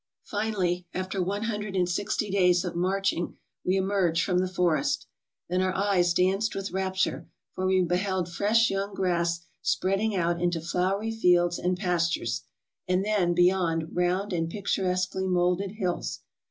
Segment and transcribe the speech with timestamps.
[0.25, 5.05] Finally, after one hundred and sixty days of marching, we emerged from the forest.
[5.47, 10.59] Then our eyes danced with rapture, for we beheld fresh young grass spreading out into
[10.59, 12.45] flowery fields and pastures;
[12.87, 16.21] and then beyond round and picturesquely molded hills.